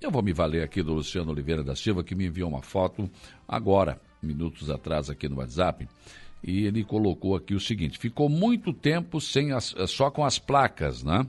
Eu 0.00 0.10
vou 0.10 0.22
me 0.22 0.32
valer 0.32 0.62
aqui 0.62 0.82
do 0.82 0.94
Luciano 0.94 1.30
Oliveira 1.30 1.62
da 1.62 1.76
Silva, 1.76 2.02
que 2.02 2.14
me 2.14 2.26
enviou 2.26 2.48
uma 2.48 2.62
foto 2.62 3.08
agora, 3.46 4.00
minutos 4.22 4.70
atrás, 4.70 5.10
aqui 5.10 5.28
no 5.28 5.36
WhatsApp. 5.36 5.86
E 6.42 6.64
ele 6.64 6.82
colocou 6.82 7.36
aqui 7.36 7.54
o 7.54 7.60
seguinte: 7.60 7.98
ficou 7.98 8.26
muito 8.26 8.72
tempo 8.72 9.20
sem 9.20 9.52
as, 9.52 9.74
só 9.88 10.10
com 10.10 10.24
as 10.24 10.38
placas, 10.38 11.02
né? 11.02 11.26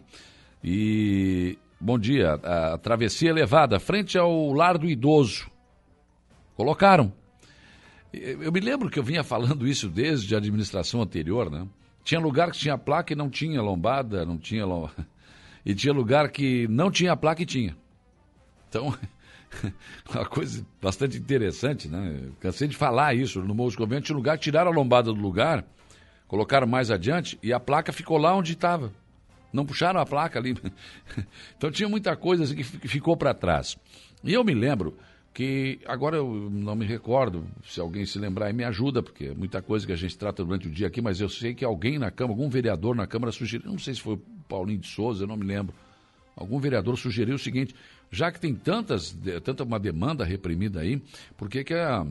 E 0.63 1.57
bom 1.81 1.99
dia, 1.99 2.35
a 2.35 2.77
travessia 2.77 3.29
elevada, 3.29 3.77
frente 3.77 4.17
ao 4.17 4.53
lar 4.53 4.77
do 4.77 4.89
idoso. 4.89 5.51
Colocaram. 6.55 7.11
Eu 8.13 8.53
me 8.53 8.59
lembro 8.61 8.89
que 8.89 8.99
eu 8.99 9.03
vinha 9.03 9.23
falando 9.23 9.67
isso 9.67 9.89
desde 9.89 10.33
a 10.33 10.37
administração 10.37 11.01
anterior, 11.01 11.51
né? 11.51 11.67
Tinha 12.05 12.21
lugar 12.21 12.51
que 12.51 12.57
tinha 12.57 12.77
placa 12.77 13.11
e 13.11 13.17
não 13.17 13.29
tinha 13.29 13.61
lombada, 13.61 14.25
não 14.25 14.37
tinha 14.37 14.65
lombada. 14.65 15.05
E 15.63 15.75
tinha 15.75 15.93
lugar 15.93 16.31
que 16.31 16.67
não 16.69 16.89
tinha 16.89 17.15
placa 17.15 17.43
e 17.43 17.45
tinha. 17.45 17.77
Então, 18.71 18.97
uma 20.09 20.25
coisa 20.25 20.65
bastante 20.81 21.17
interessante, 21.17 21.89
né? 21.89 22.29
cansei 22.39 22.69
de 22.69 22.77
falar 22.77 23.13
isso 23.13 23.41
no 23.41 23.53
Morro 23.53 23.75
Convento. 23.75 24.05
Tinha 24.05 24.15
lugar 24.15 24.37
tiraram 24.37 24.71
a 24.71 24.73
lombada 24.73 25.13
do 25.13 25.19
lugar, 25.19 25.65
colocaram 26.25 26.65
mais 26.65 26.89
adiante 26.89 27.37
e 27.43 27.51
a 27.51 27.59
placa 27.59 27.91
ficou 27.91 28.17
lá 28.17 28.33
onde 28.33 28.53
estava. 28.53 28.93
Não 29.51 29.65
puxaram 29.65 29.99
a 29.99 30.05
placa 30.05 30.39
ali. 30.39 30.55
Então 31.57 31.69
tinha 31.69 31.89
muita 31.89 32.15
coisa 32.15 32.45
assim 32.45 32.55
que 32.55 32.63
ficou 32.63 33.17
para 33.17 33.33
trás. 33.33 33.77
E 34.23 34.33
eu 34.33 34.43
me 34.43 34.53
lembro 34.53 34.97
que 35.33 35.79
agora 35.85 36.15
eu 36.15 36.49
não 36.49 36.75
me 36.75 36.85
recordo, 36.85 37.45
se 37.65 37.79
alguém 37.79 38.05
se 38.05 38.17
lembrar 38.17 38.49
e 38.49 38.53
me 38.53 38.63
ajuda, 38.63 39.03
porque 39.03 39.25
é 39.25 39.33
muita 39.33 39.61
coisa 39.61 39.85
que 39.85 39.91
a 39.91 39.97
gente 39.97 40.17
trata 40.17 40.43
durante 40.43 40.67
o 40.67 40.71
dia 40.71 40.87
aqui, 40.87 41.01
mas 41.01 41.19
eu 41.19 41.29
sei 41.29 41.53
que 41.53 41.63
alguém 41.63 41.99
na 41.99 42.09
Câmara, 42.09 42.33
algum 42.33 42.49
vereador 42.49 42.95
na 42.95 43.05
Câmara 43.05 43.31
sugeriu, 43.31 43.69
não 43.69 43.77
sei 43.77 43.93
se 43.93 44.01
foi 44.01 44.15
o 44.15 44.21
Paulinho 44.47 44.79
de 44.79 44.87
Souza, 44.87 45.23
eu 45.23 45.27
não 45.27 45.37
me 45.37 45.45
lembro, 45.45 45.73
algum 46.35 46.59
vereador 46.59 46.97
sugeriu 46.97 47.35
o 47.35 47.39
seguinte, 47.39 47.75
já 48.09 48.31
que 48.31 48.39
tem 48.39 48.53
tantas, 48.53 49.17
tanta 49.43 49.63
uma 49.63 49.79
demanda 49.79 50.23
reprimida 50.23 50.81
aí, 50.81 51.01
por 51.37 51.49
que, 51.49 51.63
que 51.63 51.73
a 51.73 52.05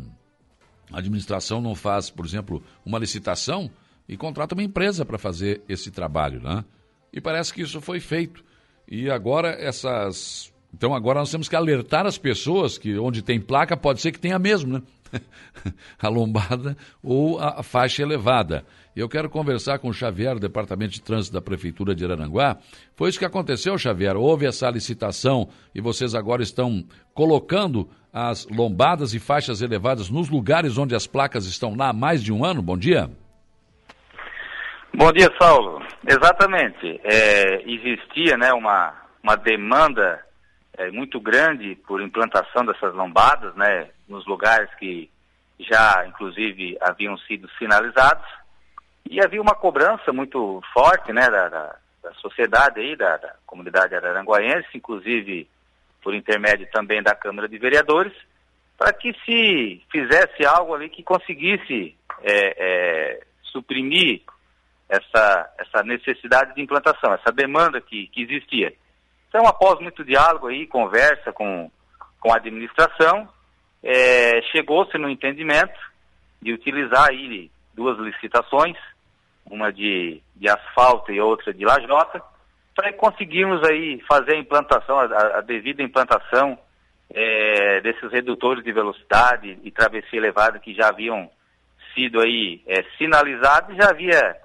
administração 0.93 1.61
não 1.61 1.75
faz, 1.75 2.11
por 2.11 2.25
exemplo, 2.25 2.63
uma 2.85 2.99
licitação 2.99 3.71
e 4.09 4.17
contrata 4.17 4.55
uma 4.55 4.63
empresa 4.63 5.05
para 5.05 5.19
fazer 5.19 5.63
esse 5.69 5.91
trabalho, 5.91 6.41
né? 6.41 6.65
E 7.13 7.21
parece 7.21 7.53
que 7.53 7.63
isso 7.63 7.81
foi 7.81 8.01
feito. 8.01 8.45
E 8.89 9.11
agora 9.11 9.51
essas 9.51 10.53
então 10.73 10.95
agora 10.95 11.21
nós 11.21 11.31
temos 11.31 11.49
que 11.49 11.57
alertar 11.57 12.07
as 12.07 12.17
pessoas 12.17 12.79
que 12.79 12.97
onde 12.99 13.23
tem 13.23 13.41
placa 13.41 13.77
pode 13.77 14.01
ser 14.01 14.13
que 14.13 14.19
tenha 14.21 14.39
mesmo, 14.39 14.73
né? 14.73 14.83
a 16.01 16.09
lombada 16.09 16.77
ou 17.03 17.39
a 17.39 17.63
faixa 17.63 18.03
elevada. 18.03 18.65
Eu 18.95 19.09
quero 19.09 19.31
conversar 19.31 19.79
com 19.79 19.89
o 19.89 19.95
Xavier, 19.95 20.35
do 20.35 20.41
Departamento 20.41 20.93
de 20.93 21.03
Trânsito 21.03 21.33
da 21.33 21.41
Prefeitura 21.41 21.95
de 21.95 22.05
Araranguá. 22.05 22.59
Foi 22.97 23.09
isso 23.09 23.19
que 23.19 23.25
aconteceu, 23.25 23.79
Xavier. 23.79 24.17
Houve 24.17 24.47
essa 24.47 24.69
licitação 24.69 25.49
e 25.75 25.81
vocês 25.81 26.15
agora 26.15 26.43
estão 26.43 26.85
colocando 27.15 27.89
as 28.13 28.47
lombadas 28.49 29.15
e 29.15 29.21
faixas 29.21 29.63
elevadas 29.63 30.11
nos 30.11 30.29
lugares 30.29 30.77
onde 30.77 30.95
as 30.95 31.07
placas 31.07 31.47
estão 31.47 31.77
lá 31.77 31.91
há 31.91 31.93
mais 31.93 32.23
de 32.23 32.33
um 32.33 32.45
ano? 32.45 32.61
Bom 32.61 32.77
dia. 32.77 33.09
Bom 34.93 35.13
dia, 35.13 35.31
Saulo. 35.41 35.81
Exatamente. 36.07 37.01
É, 37.05 37.63
existia 37.65 38.37
né, 38.37 38.53
uma, 38.53 38.93
uma 39.23 39.37
demanda 39.37 40.21
é, 40.77 40.91
muito 40.91 41.21
grande 41.21 41.77
por 41.87 42.03
implantação 42.03 42.65
dessas 42.65 42.93
lombadas, 42.95 43.55
né, 43.55 43.89
nos 44.11 44.27
lugares 44.27 44.69
que 44.75 45.09
já, 45.59 46.05
inclusive, 46.07 46.77
haviam 46.81 47.17
sido 47.19 47.49
sinalizados. 47.59 48.27
E 49.09 49.23
havia 49.23 49.41
uma 49.41 49.55
cobrança 49.55 50.13
muito 50.13 50.61
forte, 50.73 51.13
né, 51.13 51.29
da, 51.29 51.49
da, 51.49 51.77
da 52.03 52.13
sociedade 52.15 52.81
aí, 52.81 52.97
da, 52.97 53.17
da, 53.17 53.35
comunidade 53.47 53.95
araranguaense, 53.95 54.69
inclusive 54.75 55.49
por 56.03 56.15
intermédio 56.15 56.69
também 56.73 57.03
da 57.03 57.15
Câmara 57.15 57.49
de 57.49 57.59
Vereadores, 57.59 58.13
para 58.79 58.93
que 58.93 59.13
se 59.25 59.83
fizesse 59.91 60.47
algo 60.47 60.75
ali 60.75 60.89
que 60.89 61.03
conseguisse 61.03 61.95
é, 62.23 62.55
é, 62.57 63.21
suprimir 63.43 64.23
essa, 64.89 65.55
essa 65.59 65.83
necessidade 65.83 66.55
de 66.55 66.63
implantação, 66.63 67.13
essa 67.13 67.31
demanda 67.31 67.81
que, 67.81 68.07
que 68.09 68.23
existia. 68.23 68.73
Então, 69.29 69.47
após 69.47 69.79
muito 69.81 70.05
diálogo 70.05 70.49
aí, 70.49 70.67
conversa 70.67 71.33
com, 71.33 71.71
com 72.19 72.33
a 72.33 72.37
administração, 72.37 73.29
é, 73.83 74.43
chegou-se 74.53 74.97
no 74.99 75.09
entendimento 75.09 75.79
de 76.41 76.53
utilizar 76.53 77.09
aí 77.09 77.51
duas 77.75 77.99
licitações, 77.99 78.77
uma 79.47 79.73
de, 79.73 80.21
de 80.37 80.49
asfalto 80.49 81.13
e 81.13 81.21
outra 81.21 81.53
de 81.53 81.65
lajota, 81.65 82.23
para 82.75 82.93
conseguirmos 82.93 83.63
aí 83.69 84.01
fazer 84.09 84.35
a 84.35 84.39
implantação, 84.39 84.99
a, 84.99 85.39
a 85.39 85.41
devida 85.41 85.83
implantação 85.83 86.59
é, 87.13 87.81
desses 87.81 88.11
redutores 88.13 88.63
de 88.63 88.73
velocidade 88.73 89.59
e 89.63 89.71
travessia 89.71 90.19
elevada 90.19 90.59
que 90.59 90.75
já 90.75 90.89
haviam 90.89 91.31
sido 91.95 92.21
aí 92.21 92.63
é, 92.67 92.85
sinalizados, 92.97 93.77
já 93.77 93.91
havia 93.91 94.37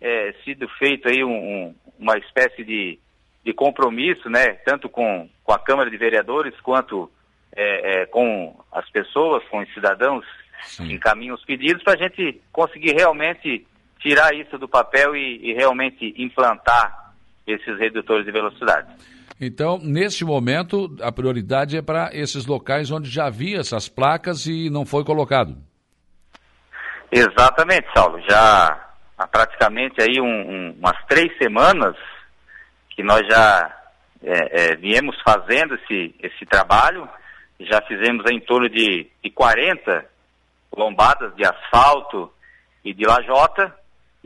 é, 0.00 0.32
sido 0.44 0.66
feito 0.78 1.08
aí 1.08 1.22
um, 1.22 1.30
um, 1.30 1.74
uma 1.98 2.16
espécie 2.16 2.64
de 2.64 2.98
de 3.44 3.52
compromisso, 3.52 4.28
né, 4.30 4.54
tanto 4.64 4.88
com, 4.88 5.28
com 5.44 5.52
a 5.52 5.58
Câmara 5.58 5.90
de 5.90 5.98
Vereadores 5.98 6.58
quanto 6.62 7.10
é, 7.56 8.02
é, 8.02 8.06
com 8.06 8.58
as 8.72 8.88
pessoas, 8.90 9.42
com 9.48 9.60
os 9.60 9.72
cidadãos 9.74 10.24
Sim. 10.62 10.88
que 10.88 10.94
encaminham 10.94 11.34
os 11.34 11.44
pedidos, 11.44 11.82
para 11.82 11.94
a 11.94 11.96
gente 11.96 12.40
conseguir 12.52 12.92
realmente 12.92 13.66
tirar 14.00 14.34
isso 14.34 14.58
do 14.58 14.68
papel 14.68 15.16
e, 15.16 15.50
e 15.50 15.54
realmente 15.54 16.14
implantar 16.18 17.12
esses 17.46 17.78
redutores 17.78 18.24
de 18.24 18.32
velocidade. 18.32 18.88
Então, 19.40 19.78
neste 19.78 20.24
momento, 20.24 20.96
a 21.02 21.10
prioridade 21.10 21.76
é 21.76 21.82
para 21.82 22.10
esses 22.12 22.46
locais 22.46 22.90
onde 22.90 23.10
já 23.10 23.26
havia 23.26 23.58
essas 23.58 23.88
placas 23.88 24.46
e 24.46 24.70
não 24.70 24.86
foi 24.86 25.04
colocado. 25.04 25.56
Exatamente, 27.10 27.86
Saulo. 27.94 28.20
Já 28.28 28.80
há 29.18 29.26
praticamente 29.26 30.00
aí 30.00 30.20
um, 30.20 30.26
um, 30.26 30.76
umas 30.78 30.96
três 31.08 31.36
semanas 31.38 31.96
que 32.90 33.02
nós 33.02 33.22
já 33.28 33.72
é, 34.22 34.72
é, 34.72 34.76
viemos 34.76 35.16
fazendo 35.22 35.74
esse, 35.74 36.14
esse 36.20 36.46
trabalho, 36.46 37.08
já 37.60 37.80
fizemos 37.82 38.24
em 38.30 38.40
torno 38.40 38.68
de, 38.68 39.08
de 39.22 39.30
40 39.30 40.04
lombadas 40.76 41.34
de 41.36 41.44
asfalto 41.44 42.32
e 42.84 42.92
de 42.92 43.06
lajota, 43.06 43.74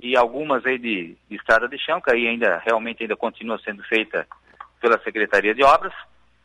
e 0.00 0.16
algumas 0.16 0.64
aí 0.64 0.78
de, 0.78 1.16
de 1.28 1.36
estrada 1.36 1.68
de 1.68 1.78
chão, 1.78 2.00
que 2.00 2.10
aí 2.10 2.26
ainda 2.26 2.58
realmente 2.64 3.02
ainda 3.02 3.16
continua 3.16 3.58
sendo 3.58 3.82
feita 3.84 4.26
pela 4.80 4.98
Secretaria 5.02 5.54
de 5.54 5.62
Obras, 5.62 5.92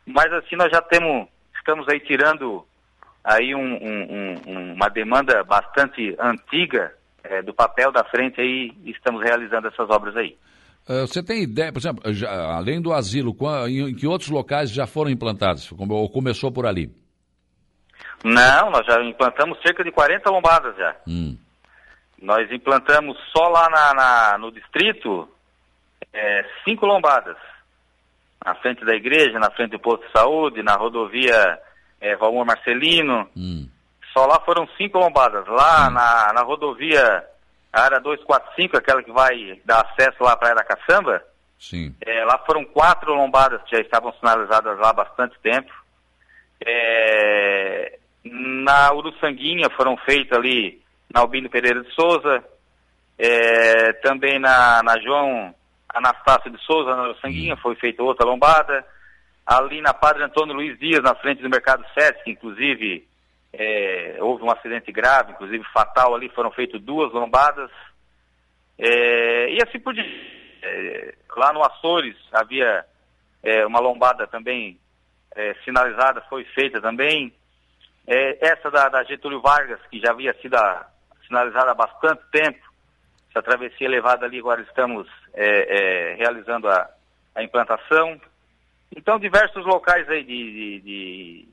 mas 0.05 0.31
assim 0.33 0.55
nós 0.55 0.71
já 0.71 0.81
temos, 0.81 1.27
estamos 1.55 1.87
aí 1.87 1.99
tirando 1.99 2.65
aí 3.23 3.55
um, 3.55 3.59
um, 3.61 4.41
um, 4.47 4.73
uma 4.73 4.89
demanda 4.89 5.43
bastante 5.43 6.15
antiga 6.19 6.93
é, 7.23 7.41
do 7.41 7.53
papel 7.53 7.91
da 7.91 8.03
frente 8.03 8.41
aí, 8.41 8.73
e 8.83 8.91
estamos 8.91 9.23
realizando 9.23 9.67
essas 9.67 9.89
obras 9.89 10.15
aí. 10.17 10.35
Uh, 10.87 11.07
você 11.07 11.23
tem 11.23 11.43
ideia, 11.43 11.71
por 11.71 11.79
exemplo, 11.79 12.13
já, 12.13 12.29
além 12.55 12.81
do 12.81 12.91
asilo, 12.91 13.35
em, 13.67 13.89
em, 13.89 13.95
que 13.95 14.05
outros 14.05 14.29
locais 14.29 14.69
já 14.69 14.85
foram 14.85 15.09
implantados? 15.09 15.71
Ou 15.71 16.09
começou 16.09 16.51
por 16.51 16.65
ali? 16.65 16.91
Não, 18.23 18.69
nós 18.69 18.85
já 18.85 19.01
implantamos 19.03 19.61
cerca 19.61 19.83
de 19.83 19.91
40 19.91 20.29
lombadas 20.29 20.75
já. 20.75 20.95
Hum. 21.07 21.37
Nós 22.21 22.49
implantamos 22.51 23.17
só 23.35 23.49
lá 23.49 23.69
na, 23.69 23.93
na 23.93 24.37
no 24.37 24.51
distrito 24.51 25.27
é, 26.13 26.45
cinco 26.63 26.85
lombadas. 26.85 27.37
Na 28.45 28.55
frente 28.55 28.83
da 28.85 28.93
igreja, 28.93 29.39
na 29.39 29.51
frente 29.51 29.71
do 29.71 29.79
posto 29.79 30.05
de 30.05 30.11
saúde, 30.11 30.63
na 30.63 30.75
rodovia 30.75 31.59
é, 31.99 32.15
Valmor 32.15 32.45
Marcelino. 32.45 33.29
Hum. 33.35 33.69
Só 34.13 34.25
lá 34.25 34.39
foram 34.41 34.67
cinco 34.77 34.97
lombadas. 34.97 35.45
Lá 35.47 35.87
hum. 35.87 35.91
na, 35.91 36.33
na 36.33 36.41
rodovia 36.43 37.23
a 37.73 37.81
área 37.81 37.99
245, 37.99 38.77
aquela 38.77 39.03
que 39.03 39.11
vai 39.11 39.59
dar 39.65 39.81
acesso 39.81 40.23
lá 40.23 40.37
para 40.37 40.49
a 40.49 40.53
Praia 40.53 40.55
da 40.55 40.63
Caçamba, 40.63 41.23
Sim. 41.63 41.95
É, 42.01 42.25
lá 42.25 42.37
foram 42.39 42.65
quatro 42.65 43.13
lombadas 43.13 43.61
que 43.63 43.73
já 43.73 43.81
estavam 43.81 44.11
sinalizadas 44.19 44.77
lá 44.79 44.89
há 44.89 44.93
bastante 44.93 45.39
tempo. 45.41 45.71
É, 46.59 47.99
na 48.25 48.93
Uruçanguinha 48.93 49.69
foram 49.69 49.95
feitas 49.95 50.37
ali 50.37 50.81
na 51.13 51.21
Albino 51.21 51.49
Pereira 51.49 51.81
de 51.81 51.89
Souza, 51.93 52.43
é, 53.17 53.93
também 53.93 54.39
na, 54.39 54.83
na 54.83 54.99
João 54.99 55.55
Anastácio 55.87 56.51
de 56.51 56.61
Souza, 56.65 56.97
na 56.97 57.03
Uruçanguinha, 57.03 57.53
hum. 57.53 57.59
foi 57.61 57.75
feita 57.75 58.03
outra 58.03 58.25
lombada. 58.25 58.85
Ali 59.45 59.79
na 59.81 59.93
Padre 59.93 60.23
Antônio 60.23 60.55
Luiz 60.55 60.77
Dias, 60.79 61.01
na 61.01 61.15
frente 61.15 61.41
do 61.41 61.49
Mercado 61.49 61.85
Sesc, 61.93 62.29
inclusive, 62.29 63.07
é, 63.53 64.17
houve 64.19 64.43
um 64.43 64.51
acidente 64.51 64.91
grave, 64.91 65.31
inclusive 65.31 65.63
fatal 65.71 66.15
ali, 66.15 66.27
foram 66.29 66.51
feitas 66.51 66.81
duas 66.81 67.13
lombadas. 67.13 67.69
É, 68.77 69.51
e 69.51 69.57
assim 69.63 69.79
por 69.79 69.93
diante. 69.93 70.43
É, 70.63 71.15
lá 71.35 71.53
no 71.53 71.63
Açores 71.63 72.15
havia 72.31 72.85
é, 73.43 73.65
uma 73.65 73.79
lombada 73.79 74.25
também 74.25 74.79
é, 75.35 75.53
sinalizada, 75.63 76.21
foi 76.29 76.43
feita 76.45 76.81
também. 76.81 77.33
É, 78.07 78.47
essa 78.47 78.71
da, 78.71 78.89
da, 78.89 79.03
Getúlio 79.03 79.41
Vargas, 79.41 79.79
que 79.89 79.99
já 79.99 80.11
havia 80.11 80.33
sido 80.41 80.55
a, 80.55 80.89
sinalizada 81.27 81.71
há 81.71 81.75
bastante 81.75 82.23
tempo, 82.31 82.59
essa 83.29 83.41
travessia 83.43 83.87
elevada 83.87 84.25
ali, 84.25 84.39
agora 84.39 84.61
estamos 84.61 85.07
realizando 86.17 86.69
a, 86.69 86.87
a 87.33 87.43
implantação. 87.43 88.19
Então, 88.95 89.17
diversos 89.17 89.65
locais 89.65 90.07
aí 90.07 90.23
de, 90.23 90.51
de, 90.51 90.79
de, 90.81 91.47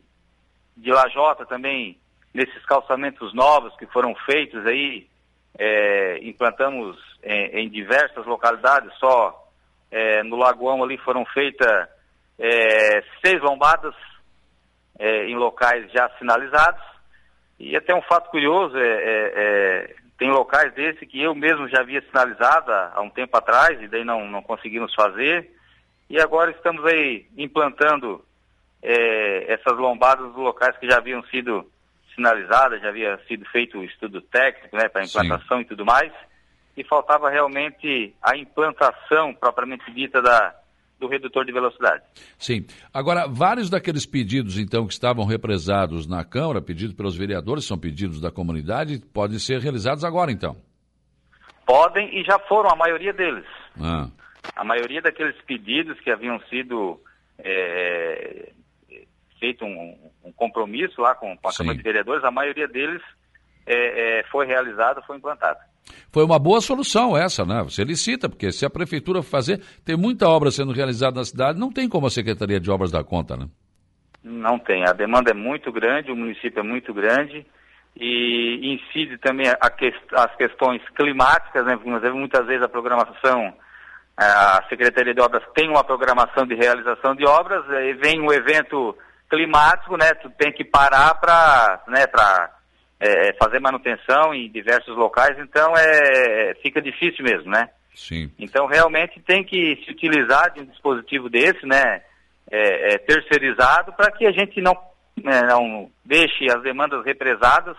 de 0.76 0.90
lajota 0.90 1.44
também, 1.46 1.98
nesses 2.32 2.64
calçamentos 2.64 3.34
novos 3.34 3.74
que 3.76 3.86
foram 3.86 4.14
feitos 4.26 4.64
aí, 4.66 5.06
é, 5.58 6.18
implantamos 6.22 6.96
em, 7.22 7.60
em, 7.60 7.68
diversas 7.68 8.24
localidades, 8.26 8.92
só 8.98 9.48
é, 9.90 10.22
no 10.22 10.36
Lagoão 10.36 10.82
ali 10.82 10.96
foram 10.98 11.24
feitas 11.26 11.88
é, 12.38 13.02
seis 13.24 13.40
lombadas 13.42 13.94
é, 14.98 15.26
em 15.26 15.36
locais 15.36 15.90
já 15.92 16.08
sinalizados. 16.18 16.82
E 17.58 17.76
até 17.76 17.94
um 17.94 18.02
fato 18.02 18.30
curioso, 18.30 18.76
é, 18.76 18.80
é, 18.80 19.32
é, 19.34 19.94
tem 20.18 20.30
locais 20.30 20.72
desse 20.74 21.04
que 21.04 21.20
eu 21.20 21.34
mesmo 21.34 21.68
já 21.68 21.80
havia 21.80 22.02
sinalizado 22.02 22.72
há, 22.72 23.00
um 23.02 23.10
tempo 23.10 23.36
atrás, 23.36 23.80
e 23.82 23.88
daí 23.88 24.04
não, 24.04 24.26
não 24.26 24.42
conseguimos 24.42 24.94
fazer. 24.94 25.50
E 26.08 26.18
agora 26.20 26.50
estamos 26.50 26.84
aí 26.86 27.26
implantando 27.36 28.24
essas 28.82 29.76
lombadas 29.76 30.26
nos 30.26 30.36
locais 30.36 30.76
que 30.78 30.88
já 30.88 30.98
haviam 30.98 31.22
sido 31.24 31.70
sinalizadas, 32.14 32.80
já 32.80 32.88
havia 32.88 33.18
sido 33.26 33.44
feito 33.46 33.78
o 33.78 33.84
estudo 33.84 34.20
técnico 34.20 34.76
né, 34.76 34.88
para 34.88 35.04
implantação 35.04 35.58
Sim. 35.58 35.62
e 35.62 35.66
tudo 35.66 35.84
mais, 35.84 36.12
e 36.76 36.84
faltava 36.84 37.30
realmente 37.30 38.14
a 38.22 38.36
implantação 38.36 39.34
propriamente 39.34 39.90
dita 39.92 40.20
da, 40.22 40.54
do 40.98 41.08
redutor 41.08 41.44
de 41.44 41.52
velocidade. 41.52 42.02
Sim. 42.38 42.66
Agora, 42.92 43.26
vários 43.26 43.70
daqueles 43.70 44.06
pedidos, 44.06 44.58
então, 44.58 44.86
que 44.86 44.92
estavam 44.92 45.24
represados 45.24 46.06
na 46.06 46.24
Câmara, 46.24 46.60
pedidos 46.60 46.94
pelos 46.94 47.16
vereadores, 47.16 47.64
são 47.64 47.78
pedidos 47.78 48.20
da 48.20 48.30
comunidade, 48.30 49.00
podem 49.12 49.38
ser 49.38 49.60
realizados 49.60 50.04
agora, 50.04 50.30
então? 50.30 50.56
Podem 51.66 52.18
e 52.18 52.24
já 52.24 52.38
foram, 52.40 52.70
a 52.70 52.76
maioria 52.76 53.12
deles. 53.12 53.46
Ah. 53.80 54.08
A 54.56 54.64
maioria 54.64 55.00
daqueles 55.00 55.40
pedidos 55.42 55.98
que 56.00 56.10
haviam 56.10 56.40
sido 56.48 57.00
é, 57.38 58.52
feito 59.40 59.64
um, 59.64 59.98
um, 60.22 60.30
compromisso 60.32 61.00
lá 61.00 61.14
com, 61.14 61.36
com 61.36 61.48
a 61.48 61.50
Sim. 61.50 61.58
Câmara 61.58 61.78
de 61.78 61.82
Vereadores, 61.82 62.22
a 62.22 62.30
maioria 62.30 62.68
deles 62.68 63.02
é, 63.66 64.20
é, 64.20 64.24
foi 64.24 64.46
realizado, 64.46 65.02
foi 65.06 65.16
implantado. 65.16 65.58
Foi 66.12 66.22
uma 66.24 66.38
boa 66.38 66.60
solução 66.60 67.16
essa, 67.16 67.44
né? 67.44 67.62
Você 67.62 67.82
licita, 67.82 68.28
porque 68.28 68.52
se 68.52 68.64
a 68.64 68.70
prefeitura 68.70 69.22
fazer, 69.22 69.60
tem 69.84 69.96
muita 69.96 70.28
obra 70.28 70.50
sendo 70.50 70.72
realizada 70.72 71.16
na 71.16 71.24
cidade, 71.24 71.58
não 71.58 71.72
tem 71.72 71.88
como 71.88 72.06
a 72.06 72.10
Secretaria 72.10 72.60
de 72.60 72.70
Obras 72.70 72.92
dar 72.92 73.02
conta, 73.02 73.36
né? 73.36 73.48
Não 74.22 74.58
tem. 74.58 74.84
A 74.86 74.92
demanda 74.92 75.30
é 75.30 75.34
muito 75.34 75.72
grande, 75.72 76.12
o 76.12 76.16
município 76.16 76.60
é 76.60 76.62
muito 76.62 76.92
grande 76.92 77.46
e 77.96 78.74
incide 78.74 79.18
também 79.18 79.48
a 79.48 79.70
que, 79.70 79.92
as 80.12 80.36
questões 80.36 80.82
climáticas, 80.94 81.64
né? 81.64 81.78
muitas 82.12 82.46
vezes 82.46 82.62
a 82.62 82.68
programação, 82.68 83.52
a 84.16 84.62
Secretaria 84.68 85.14
de 85.14 85.20
Obras 85.20 85.42
tem 85.54 85.68
uma 85.68 85.82
programação 85.82 86.46
de 86.46 86.54
realização 86.54 87.14
de 87.14 87.26
obras, 87.26 87.64
e 87.68 87.94
vem 87.94 88.20
um 88.20 88.32
evento 88.32 88.96
climático, 89.30 89.96
né? 89.96 90.12
Tu 90.14 90.28
tem 90.30 90.52
que 90.52 90.64
parar 90.64 91.14
para 91.14 91.82
né, 91.86 92.04
é, 92.98 93.32
fazer 93.34 93.60
manutenção 93.60 94.34
em 94.34 94.50
diversos 94.50 94.94
locais, 94.96 95.38
então 95.38 95.72
é, 95.76 96.54
fica 96.60 96.82
difícil 96.82 97.24
mesmo, 97.24 97.50
né? 97.50 97.70
Sim. 97.94 98.30
Então 98.38 98.66
realmente 98.66 99.20
tem 99.20 99.44
que 99.44 99.80
se 99.84 99.90
utilizar 99.90 100.52
de 100.52 100.60
um 100.60 100.66
dispositivo 100.66 101.30
desse, 101.30 101.64
né? 101.64 102.02
É, 102.50 102.94
é, 102.94 102.98
terceirizado 102.98 103.92
para 103.92 104.10
que 104.10 104.26
a 104.26 104.32
gente 104.32 104.60
não, 104.60 104.76
né, 105.22 105.40
não 105.48 105.88
deixe 106.04 106.46
as 106.50 106.60
demandas 106.62 107.04
represadas 107.04 107.76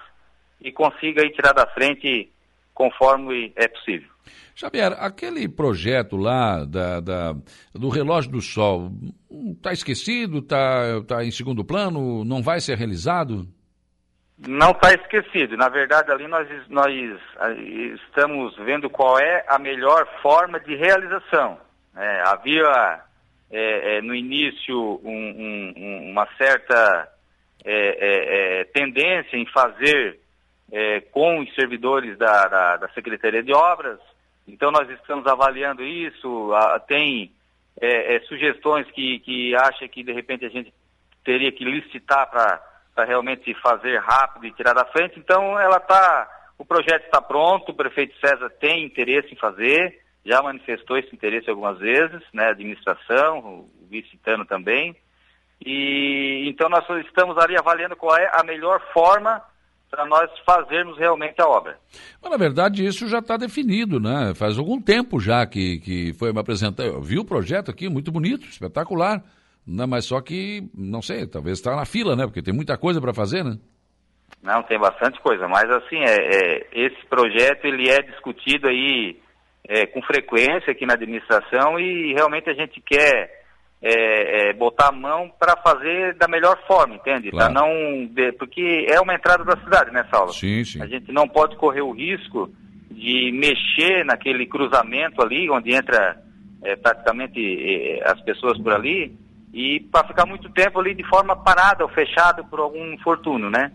e 0.61 0.71
consiga 0.71 1.25
ir 1.25 1.31
tirar 1.31 1.51
da 1.51 1.67
frente 1.67 2.31
conforme 2.73 3.51
é 3.57 3.67
possível. 3.67 4.10
Xavier, 4.55 4.93
aquele 4.99 5.47
projeto 5.47 6.17
lá 6.17 6.63
da, 6.65 6.99
da 6.99 7.33
do 7.73 7.89
relógio 7.89 8.31
do 8.31 8.41
sol, 8.41 8.91
está 9.55 9.71
esquecido, 9.71 10.39
está 10.39 11.01
tá 11.07 11.23
em 11.23 11.31
segundo 11.31 11.63
plano, 11.63 12.23
não 12.23 12.43
vai 12.43 12.59
ser 12.59 12.77
realizado? 12.77 13.47
Não 14.47 14.71
está 14.71 14.93
esquecido. 14.93 15.55
Na 15.55 15.69
verdade, 15.69 16.11
ali 16.11 16.27
nós, 16.27 16.47
nós 16.69 16.91
estamos 18.07 18.55
vendo 18.57 18.89
qual 18.89 19.19
é 19.19 19.45
a 19.47 19.59
melhor 19.59 20.07
forma 20.21 20.59
de 20.59 20.75
realização. 20.75 21.59
É, 21.95 22.23
havia 22.25 23.01
é, 23.51 23.97
é, 23.97 24.01
no 24.01 24.15
início 24.15 25.01
um, 25.03 25.73
um, 25.75 26.11
uma 26.11 26.25
certa 26.37 27.09
é, 27.65 27.73
é, 27.73 28.61
é, 28.61 28.63
tendência 28.65 29.37
em 29.37 29.45
fazer 29.47 30.19
com 31.11 31.41
os 31.41 31.53
servidores 31.53 32.17
da, 32.17 32.47
da, 32.47 32.77
da 32.77 32.89
Secretaria 32.93 33.43
de 33.43 33.53
Obras, 33.53 33.99
então 34.51 34.69
nós 34.69 34.89
estamos 34.89 35.25
avaliando 35.25 35.81
isso, 35.81 36.51
tem 36.85 37.31
é, 37.79 38.15
é, 38.15 38.19
sugestões 38.21 38.85
que, 38.91 39.19
que 39.19 39.55
acha 39.55 39.87
que 39.87 40.03
de 40.03 40.11
repente 40.11 40.45
a 40.45 40.49
gente 40.49 40.73
teria 41.23 41.51
que 41.51 41.63
licitar 41.63 42.29
para 42.29 43.05
realmente 43.05 43.53
fazer 43.55 43.97
rápido 43.99 44.45
e 44.45 44.51
tirar 44.51 44.73
da 44.73 44.85
frente. 44.85 45.17
Então 45.17 45.57
ela 45.57 45.79
tá, 45.79 46.29
o 46.57 46.65
projeto 46.65 47.05
está 47.05 47.21
pronto, 47.21 47.71
o 47.71 47.75
prefeito 47.75 48.13
César 48.19 48.49
tem 48.59 48.83
interesse 48.83 49.33
em 49.33 49.37
fazer, 49.37 50.01
já 50.25 50.41
manifestou 50.41 50.97
esse 50.97 51.15
interesse 51.15 51.49
algumas 51.49 51.79
vezes, 51.79 52.21
né, 52.33 52.47
a 52.47 52.51
administração, 52.51 53.39
o 53.39 53.69
vice-tano 53.89 54.45
também. 54.45 54.95
E 55.63 56.43
então 56.49 56.67
nós 56.67 56.83
estamos 57.05 57.37
ali 57.37 57.57
avaliando 57.57 57.95
qual 57.95 58.17
é 58.17 58.29
a 58.33 58.43
melhor 58.43 58.81
forma 58.91 59.41
para 59.91 60.05
nós 60.05 60.31
fazermos 60.45 60.97
realmente 60.97 61.41
a 61.41 61.45
obra. 61.45 61.77
Mas, 62.21 62.31
na 62.31 62.37
verdade, 62.37 62.85
isso 62.85 63.07
já 63.07 63.19
está 63.19 63.35
definido, 63.35 63.99
né? 63.99 64.33
Faz 64.33 64.57
algum 64.57 64.81
tempo 64.81 65.19
já 65.19 65.45
que, 65.45 65.79
que 65.79 66.13
foi 66.13 66.31
me 66.31 66.39
apresentar. 66.39 66.85
Eu 66.85 67.01
vi 67.01 67.19
o 67.19 67.25
projeto 67.25 67.69
aqui, 67.69 67.89
muito 67.89 68.09
bonito, 68.09 68.45
espetacular. 68.45 69.21
Né? 69.67 69.85
Mas 69.85 70.05
só 70.05 70.21
que, 70.21 70.63
não 70.73 71.01
sei, 71.01 71.27
talvez 71.27 71.57
está 71.57 71.75
na 71.75 71.85
fila, 71.85 72.15
né? 72.15 72.25
Porque 72.25 72.41
tem 72.41 72.53
muita 72.53 72.77
coisa 72.77 73.01
para 73.01 73.13
fazer, 73.13 73.43
né? 73.43 73.57
Não, 74.41 74.63
tem 74.63 74.79
bastante 74.79 75.19
coisa, 75.19 75.47
mas 75.47 75.69
assim, 75.69 75.99
é, 75.99 76.15
é 76.15 76.67
esse 76.73 77.05
projeto 77.07 77.65
ele 77.65 77.89
é 77.89 78.01
discutido 78.01 78.67
aí 78.67 79.19
é, 79.67 79.85
com 79.85 80.01
frequência 80.01 80.71
aqui 80.71 80.83
na 80.85 80.93
administração 80.93 81.79
e 81.79 82.13
realmente 82.13 82.49
a 82.49 82.53
gente 82.53 82.81
quer 82.81 83.40
é, 83.81 84.49
é, 84.49 84.53
botar 84.53 84.89
a 84.89 84.91
mão 84.91 85.31
para 85.39 85.57
fazer 85.57 86.15
da 86.15 86.27
melhor 86.27 86.57
forma, 86.67 86.95
entende? 86.95 87.31
Claro. 87.31 87.53
não 87.53 88.05
de, 88.05 88.31
porque 88.33 88.85
é 88.87 88.99
uma 89.01 89.15
entrada 89.15 89.43
da 89.43 89.57
cidade, 89.57 89.91
né, 89.91 90.05
Saulo? 90.11 90.31
Sim, 90.33 90.63
sim. 90.63 90.81
A 90.81 90.85
gente 90.85 91.11
não 91.11 91.27
pode 91.27 91.55
correr 91.57 91.81
o 91.81 91.91
risco 91.91 92.49
de 92.91 93.31
mexer 93.31 94.05
naquele 94.05 94.45
cruzamento 94.45 95.21
ali, 95.21 95.49
onde 95.49 95.73
entra 95.73 96.21
é, 96.61 96.75
praticamente 96.75 97.39
é, 97.39 98.07
as 98.07 98.21
pessoas 98.21 98.57
por 98.59 98.71
ali, 98.71 99.17
e 99.51 99.79
para 99.91 100.07
ficar 100.07 100.25
muito 100.27 100.49
tempo 100.49 100.79
ali 100.79 100.93
de 100.93 101.03
forma 101.09 101.35
parada 101.35 101.83
ou 101.83 101.89
fechada 101.89 102.43
por 102.43 102.59
algum 102.59 102.93
infortúnio, 102.93 103.49
né? 103.49 103.71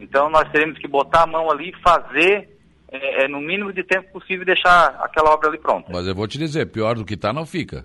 Então 0.00 0.30
nós 0.30 0.50
teremos 0.50 0.78
que 0.78 0.88
botar 0.88 1.24
a 1.24 1.26
mão 1.26 1.50
ali 1.50 1.70
e 1.70 1.82
fazer 1.82 2.48
é, 2.90 3.24
é, 3.24 3.28
no 3.28 3.40
mínimo 3.40 3.72
de 3.72 3.84
tempo 3.84 4.10
possível 4.12 4.44
deixar 4.44 4.98
aquela 5.00 5.30
obra 5.30 5.48
ali 5.48 5.58
pronta. 5.58 5.92
Mas 5.92 6.06
eu 6.06 6.14
vou 6.14 6.26
te 6.26 6.38
dizer, 6.38 6.66
pior 6.66 6.94
do 6.96 7.04
que 7.04 7.14
está 7.14 7.32
não 7.32 7.46
fica. 7.46 7.84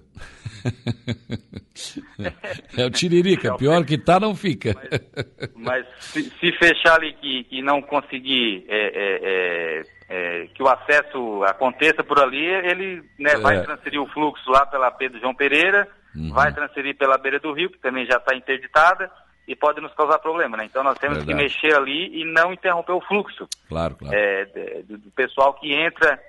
É 2.77 2.85
o 2.85 2.89
tiririca, 2.89 3.55
pior 3.57 3.85
que 3.85 3.97
tá 3.97 4.19
não 4.19 4.35
fica. 4.35 4.73
Mas, 5.55 5.85
mas 5.85 5.85
se, 5.99 6.23
se, 6.23 6.51
fechar 6.53 6.95
ali 6.95 7.13
que, 7.13 7.43
que 7.45 7.61
não 7.61 7.81
conseguir 7.81 8.65
é, 8.67 8.77
é, 8.77 9.19
é, 9.21 9.83
é 10.09 10.47
que 10.47 10.63
o 10.63 10.67
acesso 10.67 11.43
aconteça 11.43 12.03
por 12.03 12.19
ali, 12.19 12.43
ele 12.45 13.03
né, 13.19 13.35
vai 13.37 13.57
é. 13.57 13.61
transferir 13.61 14.01
o 14.01 14.07
fluxo 14.07 14.49
lá 14.49 14.65
pela 14.65 14.89
Pedro 14.91 15.19
João 15.19 15.35
Pereira, 15.35 15.87
uhum. 16.15 16.31
vai 16.33 16.53
transferir 16.53 16.95
pela 16.97 17.17
beira 17.17 17.39
do 17.39 17.53
rio, 17.53 17.69
que 17.69 17.79
também 17.79 18.05
já 18.05 18.17
está 18.17 18.35
interditada, 18.35 19.11
e 19.47 19.55
pode 19.55 19.79
nos 19.79 19.93
causar 19.93 20.17
problema, 20.19 20.57
né? 20.57 20.65
Então 20.65 20.83
nós 20.83 20.97
temos 20.97 21.17
Verdade. 21.17 21.37
que 21.37 21.43
mexer 21.43 21.75
ali 21.75 22.21
e 22.21 22.25
não 22.25 22.51
interromper 22.51 22.93
o 22.93 23.01
fluxo. 23.01 23.47
Claro, 23.69 23.95
claro. 23.95 24.15
É, 24.17 24.45
do, 24.87 24.97
do 24.97 25.11
pessoal 25.11 25.53
que 25.53 25.71
entra 25.71 26.19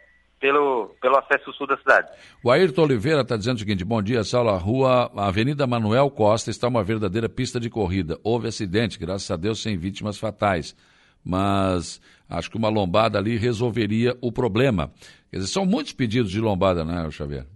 pelo, 0.40 0.94
pelo 1.00 1.18
acesso 1.18 1.52
sul 1.52 1.66
da 1.66 1.76
cidade. 1.76 2.10
O 2.42 2.50
Ayrton 2.50 2.82
Oliveira 2.82 3.22
está 3.22 3.36
dizendo 3.36 3.56
o 3.56 3.60
seguinte: 3.60 3.84
bom 3.84 4.02
dia, 4.02 4.22
Saulo. 4.24 4.50
A 4.50 4.58
rua 4.58 5.10
a 5.16 5.28
Avenida 5.28 5.66
Manuel 5.66 6.10
Costa 6.10 6.50
está 6.50 6.68
uma 6.68 6.82
verdadeira 6.82 7.28
pista 7.28 7.58
de 7.58 7.70
corrida. 7.70 8.18
Houve 8.22 8.48
acidente, 8.48 8.98
graças 8.98 9.30
a 9.30 9.36
Deus, 9.36 9.62
sem 9.62 9.76
vítimas 9.76 10.18
fatais. 10.18 10.76
Mas 11.24 12.00
acho 12.30 12.50
que 12.50 12.56
uma 12.56 12.68
lombada 12.68 13.18
ali 13.18 13.36
resolveria 13.36 14.16
o 14.20 14.30
problema. 14.30 14.92
Quer 15.30 15.38
dizer, 15.38 15.48
são 15.48 15.66
muitos 15.66 15.92
pedidos 15.92 16.30
de 16.30 16.40
lombada, 16.40 16.84
né, 16.84 17.10
Xavier? 17.10 17.46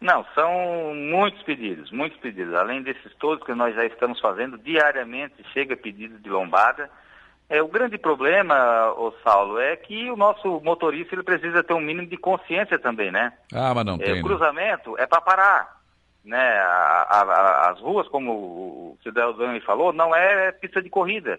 Não, 0.00 0.24
são 0.34 0.94
muitos 0.94 1.42
pedidos, 1.44 1.90
muitos 1.90 2.18
pedidos. 2.20 2.54
Além 2.54 2.82
desses 2.82 3.14
todos 3.18 3.44
que 3.44 3.54
nós 3.54 3.74
já 3.74 3.84
estamos 3.86 4.20
fazendo, 4.20 4.58
diariamente 4.58 5.34
chega 5.52 5.76
pedido 5.76 6.18
de 6.18 6.28
lombada. 6.28 6.90
É, 7.48 7.62
o 7.62 7.68
grande 7.68 7.98
problema, 7.98 8.92
ô 8.92 9.12
Saulo, 9.22 9.58
é 9.60 9.76
que 9.76 10.10
o 10.10 10.16
nosso 10.16 10.60
motorista 10.60 11.14
ele 11.14 11.22
precisa 11.22 11.62
ter 11.62 11.74
um 11.74 11.80
mínimo 11.80 12.06
de 12.06 12.16
consciência 12.16 12.78
também, 12.78 13.10
né? 13.10 13.32
Ah, 13.52 13.74
mas 13.74 13.84
não 13.84 13.94
é, 13.94 13.98
tem. 13.98 14.12
O 14.12 14.16
né? 14.16 14.22
cruzamento 14.22 14.98
é 14.98 15.06
para 15.06 15.20
parar. 15.20 15.80
Né? 16.24 16.58
A, 16.58 17.06
a, 17.10 17.22
a, 17.22 17.70
as 17.70 17.80
ruas, 17.80 18.08
como 18.08 18.32
o 18.32 18.98
Cidadão 19.02 19.60
falou, 19.60 19.92
não 19.92 20.14
é 20.14 20.50
pista 20.52 20.80
de 20.80 20.88
corrida. 20.88 21.38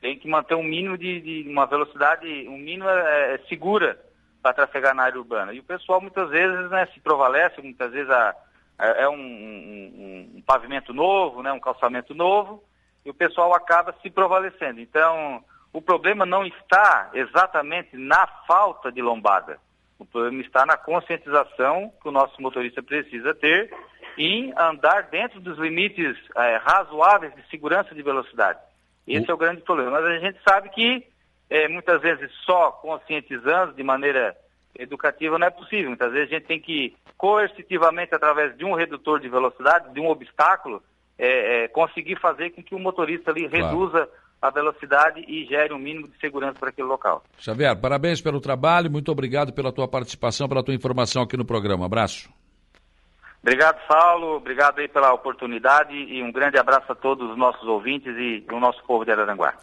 Tem 0.00 0.18
que 0.18 0.28
manter 0.28 0.56
um 0.56 0.64
mínimo 0.64 0.98
de, 0.98 1.20
de 1.20 1.48
uma 1.48 1.66
velocidade, 1.66 2.26
um 2.48 2.58
mínimo 2.58 2.88
é, 2.88 3.34
é 3.34 3.38
segura 3.48 3.98
para 4.42 4.52
trafegar 4.52 4.94
na 4.94 5.04
área 5.04 5.18
urbana. 5.18 5.52
E 5.52 5.60
o 5.60 5.64
pessoal 5.64 6.00
muitas 6.00 6.28
vezes 6.28 6.70
né, 6.70 6.86
se 6.92 7.00
provalece, 7.00 7.62
muitas 7.62 7.92
vezes 7.92 8.10
a, 8.10 8.34
é, 8.78 9.04
é 9.04 9.08
um, 9.08 9.14
um, 9.14 10.32
um, 10.36 10.42
pavimento 10.42 10.92
novo, 10.92 11.42
né, 11.42 11.52
um 11.52 11.60
calçamento 11.60 12.14
novo, 12.14 12.62
e 13.06 13.10
o 13.10 13.14
pessoal 13.14 13.54
acaba 13.54 13.94
se 14.02 14.10
provalecendo. 14.10 14.80
Então, 14.80 15.42
o 15.72 15.80
problema 15.80 16.26
não 16.26 16.44
está 16.44 17.10
exatamente 17.14 17.96
na 17.96 18.26
falta 18.48 18.90
de 18.90 19.00
lombada. 19.00 19.58
O 19.96 20.04
problema 20.04 20.42
está 20.42 20.66
na 20.66 20.76
conscientização 20.76 21.92
que 22.02 22.08
o 22.08 22.12
nosso 22.12 22.42
motorista 22.42 22.82
precisa 22.82 23.32
ter 23.32 23.72
em 24.18 24.52
andar 24.58 25.04
dentro 25.04 25.40
dos 25.40 25.56
limites 25.56 26.16
é, 26.36 26.56
razoáveis 26.56 27.32
de 27.36 27.48
segurança 27.48 27.94
de 27.94 28.02
velocidade. 28.02 28.58
Esse 29.06 29.30
é 29.30 29.34
o 29.34 29.38
grande 29.38 29.62
problema. 29.62 29.92
Mas 29.92 30.04
a 30.04 30.18
gente 30.18 30.38
sabe 30.46 30.68
que 30.70 31.06
é, 31.48 31.68
muitas 31.68 32.02
vezes 32.02 32.28
só 32.44 32.72
conscientizando 32.72 33.72
de 33.72 33.84
maneira 33.84 34.36
educativa 34.76 35.38
não 35.38 35.46
é 35.46 35.50
possível. 35.50 35.90
Muitas 35.90 36.12
vezes 36.12 36.28
a 36.28 36.34
gente 36.34 36.46
tem 36.46 36.60
que 36.60 36.96
coercitivamente, 37.16 38.14
através 38.14 38.56
de 38.58 38.64
um 38.64 38.74
redutor 38.74 39.20
de 39.20 39.28
velocidade, 39.28 39.94
de 39.94 40.00
um 40.00 40.08
obstáculo, 40.08 40.82
é, 41.18 41.64
é, 41.64 41.68
conseguir 41.68 42.18
fazer 42.20 42.50
com 42.50 42.62
que 42.62 42.74
o 42.74 42.78
motorista 42.78 43.30
ali 43.30 43.48
claro. 43.48 43.66
reduza 43.66 44.08
a 44.40 44.50
velocidade 44.50 45.24
e 45.26 45.46
gere 45.46 45.72
um 45.72 45.78
mínimo 45.78 46.08
de 46.08 46.18
segurança 46.18 46.58
para 46.58 46.68
aquele 46.68 46.88
local. 46.88 47.24
Xavier, 47.38 47.74
parabéns 47.80 48.20
pelo 48.20 48.40
trabalho, 48.40 48.90
muito 48.90 49.10
obrigado 49.10 49.52
pela 49.52 49.72
tua 49.72 49.88
participação, 49.88 50.48
pela 50.48 50.62
tua 50.62 50.74
informação 50.74 51.22
aqui 51.22 51.36
no 51.36 51.44
programa. 51.44 51.86
Abraço. 51.86 52.28
Obrigado, 53.42 53.78
Saulo. 53.86 54.36
Obrigado 54.36 54.80
aí 54.80 54.88
pela 54.88 55.12
oportunidade 55.12 55.94
e 55.94 56.22
um 56.22 56.32
grande 56.32 56.58
abraço 56.58 56.90
a 56.90 56.96
todos 56.96 57.30
os 57.30 57.38
nossos 57.38 57.66
ouvintes 57.68 58.12
e 58.16 58.44
o 58.50 58.58
nosso 58.58 58.82
povo 58.84 59.04
de 59.04 59.12
Araranguá. 59.12 59.54